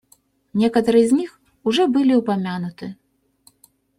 [0.53, 2.95] Некоторые из них уже были упомянуты.